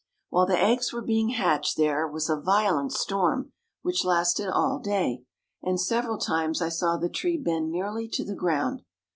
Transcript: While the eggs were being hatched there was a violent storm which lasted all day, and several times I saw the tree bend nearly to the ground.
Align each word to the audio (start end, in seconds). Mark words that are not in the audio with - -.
While 0.29 0.47
the 0.47 0.57
eggs 0.59 0.91
were 0.91 1.03
being 1.03 1.29
hatched 1.29 1.77
there 1.77 2.07
was 2.07 2.27
a 2.27 2.35
violent 2.35 2.91
storm 2.91 3.51
which 3.83 4.03
lasted 4.03 4.49
all 4.49 4.79
day, 4.79 5.25
and 5.61 5.79
several 5.79 6.17
times 6.17 6.59
I 6.59 6.69
saw 6.69 6.97
the 6.97 7.07
tree 7.07 7.37
bend 7.37 7.69
nearly 7.69 8.07
to 8.13 8.25
the 8.25 8.33
ground. 8.33 8.81